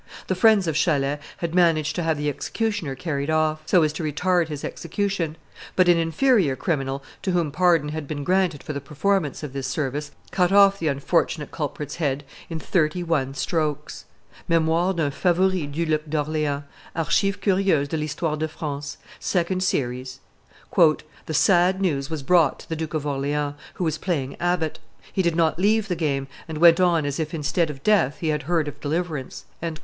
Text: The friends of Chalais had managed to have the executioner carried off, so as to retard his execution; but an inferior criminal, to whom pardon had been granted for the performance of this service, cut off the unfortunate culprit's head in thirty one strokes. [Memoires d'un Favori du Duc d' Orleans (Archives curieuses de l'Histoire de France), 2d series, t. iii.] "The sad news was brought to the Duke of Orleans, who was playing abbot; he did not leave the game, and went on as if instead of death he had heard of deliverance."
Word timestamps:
The 0.25 0.33
friends 0.33 0.65
of 0.65 0.75
Chalais 0.75 1.19
had 1.37 1.53
managed 1.53 1.95
to 1.95 2.01
have 2.01 2.17
the 2.17 2.27
executioner 2.27 2.95
carried 2.95 3.29
off, 3.29 3.61
so 3.67 3.83
as 3.83 3.93
to 3.93 4.03
retard 4.03 4.47
his 4.47 4.63
execution; 4.63 5.37
but 5.75 5.87
an 5.87 5.99
inferior 5.99 6.55
criminal, 6.55 7.03
to 7.21 7.33
whom 7.33 7.51
pardon 7.51 7.89
had 7.89 8.07
been 8.07 8.23
granted 8.23 8.63
for 8.63 8.73
the 8.73 8.81
performance 8.81 9.43
of 9.43 9.53
this 9.53 9.67
service, 9.67 10.09
cut 10.31 10.51
off 10.51 10.79
the 10.79 10.87
unfortunate 10.87 11.51
culprit's 11.51 11.97
head 11.97 12.23
in 12.49 12.57
thirty 12.59 13.03
one 13.03 13.35
strokes. 13.35 14.05
[Memoires 14.47 14.95
d'un 14.95 15.11
Favori 15.11 15.67
du 15.71 15.85
Duc 15.85 16.01
d' 16.09 16.15
Orleans 16.15 16.63
(Archives 16.95 17.37
curieuses 17.37 17.87
de 17.87 17.95
l'Histoire 17.97 18.37
de 18.37 18.47
France), 18.47 18.97
2d 19.21 19.61
series, 19.61 20.19
t. 20.75 20.81
iii.] 20.81 20.95
"The 21.27 21.35
sad 21.35 21.79
news 21.79 22.09
was 22.09 22.23
brought 22.23 22.57
to 22.61 22.67
the 22.69 22.75
Duke 22.75 22.95
of 22.95 23.05
Orleans, 23.05 23.53
who 23.75 23.83
was 23.83 23.99
playing 23.99 24.35
abbot; 24.39 24.79
he 25.13 25.21
did 25.21 25.35
not 25.35 25.59
leave 25.59 25.87
the 25.89 25.95
game, 25.95 26.27
and 26.47 26.57
went 26.57 26.79
on 26.79 27.05
as 27.05 27.19
if 27.19 27.35
instead 27.35 27.69
of 27.69 27.83
death 27.83 28.17
he 28.19 28.29
had 28.29 28.41
heard 28.49 28.67
of 28.67 28.79
deliverance." 28.79 29.45